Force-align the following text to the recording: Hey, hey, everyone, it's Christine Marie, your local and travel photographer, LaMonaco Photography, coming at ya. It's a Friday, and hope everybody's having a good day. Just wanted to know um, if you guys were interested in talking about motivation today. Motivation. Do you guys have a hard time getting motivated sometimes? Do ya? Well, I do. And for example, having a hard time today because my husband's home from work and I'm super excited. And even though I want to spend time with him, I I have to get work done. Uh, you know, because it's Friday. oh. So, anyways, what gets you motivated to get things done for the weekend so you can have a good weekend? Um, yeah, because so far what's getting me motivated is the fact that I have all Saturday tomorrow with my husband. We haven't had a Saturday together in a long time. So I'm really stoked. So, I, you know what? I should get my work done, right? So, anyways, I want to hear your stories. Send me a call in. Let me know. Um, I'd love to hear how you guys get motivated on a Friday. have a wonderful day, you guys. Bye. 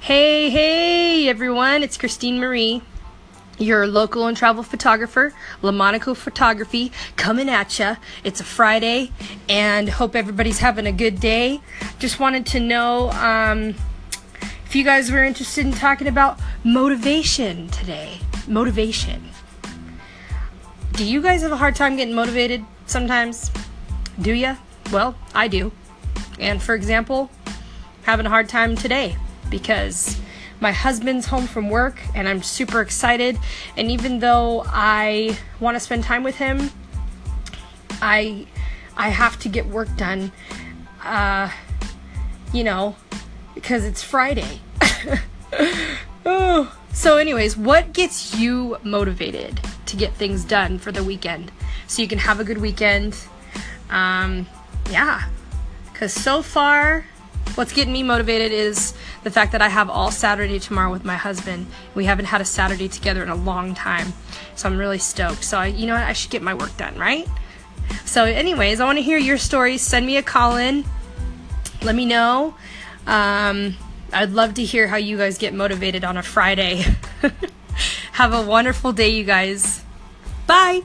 Hey, 0.00 0.48
hey, 0.48 1.28
everyone, 1.28 1.82
it's 1.82 1.98
Christine 1.98 2.40
Marie, 2.40 2.80
your 3.58 3.86
local 3.86 4.28
and 4.28 4.34
travel 4.34 4.62
photographer, 4.62 5.34
LaMonaco 5.60 6.16
Photography, 6.16 6.90
coming 7.16 7.50
at 7.50 7.78
ya. 7.78 7.96
It's 8.24 8.40
a 8.40 8.44
Friday, 8.44 9.12
and 9.46 9.90
hope 9.90 10.16
everybody's 10.16 10.60
having 10.60 10.86
a 10.86 10.90
good 10.90 11.20
day. 11.20 11.60
Just 11.98 12.18
wanted 12.18 12.46
to 12.46 12.60
know 12.60 13.10
um, 13.10 13.74
if 14.64 14.74
you 14.74 14.84
guys 14.84 15.12
were 15.12 15.22
interested 15.22 15.66
in 15.66 15.72
talking 15.72 16.08
about 16.08 16.40
motivation 16.64 17.68
today. 17.68 18.20
Motivation. 18.48 19.28
Do 20.92 21.04
you 21.04 21.20
guys 21.20 21.42
have 21.42 21.52
a 21.52 21.58
hard 21.58 21.76
time 21.76 21.96
getting 21.96 22.14
motivated 22.14 22.64
sometimes? 22.86 23.50
Do 24.18 24.32
ya? 24.32 24.56
Well, 24.90 25.14
I 25.34 25.46
do. 25.46 25.72
And 26.38 26.62
for 26.62 26.74
example, 26.74 27.30
having 28.04 28.24
a 28.24 28.30
hard 28.30 28.48
time 28.48 28.76
today 28.76 29.18
because 29.50 30.18
my 30.60 30.72
husband's 30.72 31.26
home 31.26 31.46
from 31.46 31.68
work 31.68 32.00
and 32.14 32.28
I'm 32.28 32.42
super 32.42 32.80
excited. 32.80 33.38
And 33.76 33.90
even 33.90 34.18
though 34.18 34.62
I 34.66 35.38
want 35.58 35.74
to 35.76 35.80
spend 35.80 36.04
time 36.04 36.22
with 36.22 36.36
him, 36.36 36.70
I 38.00 38.46
I 38.96 39.08
have 39.08 39.38
to 39.40 39.48
get 39.48 39.66
work 39.66 39.94
done. 39.96 40.32
Uh, 41.02 41.50
you 42.52 42.64
know, 42.64 42.96
because 43.54 43.84
it's 43.84 44.02
Friday. 44.02 44.60
oh. 46.26 46.76
So, 46.92 47.18
anyways, 47.18 47.56
what 47.56 47.92
gets 47.92 48.34
you 48.34 48.76
motivated 48.82 49.60
to 49.86 49.96
get 49.96 50.12
things 50.14 50.44
done 50.44 50.76
for 50.76 50.90
the 50.90 51.04
weekend 51.04 51.52
so 51.86 52.02
you 52.02 52.08
can 52.08 52.18
have 52.18 52.40
a 52.40 52.44
good 52.44 52.58
weekend? 52.58 53.16
Um, 53.90 54.48
yeah, 54.90 55.22
because 55.92 56.12
so 56.12 56.42
far 56.42 57.06
what's 57.54 57.72
getting 57.72 57.92
me 57.92 58.02
motivated 58.02 58.52
is 58.52 58.94
the 59.24 59.30
fact 59.30 59.52
that 59.52 59.62
I 59.62 59.68
have 59.68 59.90
all 59.90 60.10
Saturday 60.10 60.58
tomorrow 60.58 60.90
with 60.90 61.04
my 61.04 61.16
husband. 61.16 61.66
We 61.94 62.04
haven't 62.04 62.26
had 62.26 62.40
a 62.40 62.44
Saturday 62.44 62.88
together 62.88 63.22
in 63.22 63.28
a 63.28 63.34
long 63.34 63.74
time. 63.74 64.12
So 64.56 64.68
I'm 64.68 64.78
really 64.78 64.98
stoked. 64.98 65.44
So, 65.44 65.58
I, 65.58 65.66
you 65.66 65.86
know 65.86 65.94
what? 65.94 66.04
I 66.04 66.12
should 66.12 66.30
get 66.30 66.42
my 66.42 66.54
work 66.54 66.76
done, 66.76 66.96
right? 66.96 67.28
So, 68.04 68.24
anyways, 68.24 68.80
I 68.80 68.84
want 68.84 68.98
to 68.98 69.02
hear 69.02 69.18
your 69.18 69.38
stories. 69.38 69.82
Send 69.82 70.06
me 70.06 70.16
a 70.16 70.22
call 70.22 70.56
in. 70.56 70.84
Let 71.82 71.94
me 71.94 72.04
know. 72.04 72.54
Um, 73.06 73.76
I'd 74.12 74.30
love 74.30 74.54
to 74.54 74.64
hear 74.64 74.86
how 74.86 74.96
you 74.96 75.16
guys 75.16 75.38
get 75.38 75.54
motivated 75.54 76.04
on 76.04 76.16
a 76.16 76.22
Friday. 76.22 76.84
have 78.12 78.32
a 78.32 78.42
wonderful 78.42 78.92
day, 78.92 79.10
you 79.10 79.24
guys. 79.24 79.82
Bye. 80.46 80.82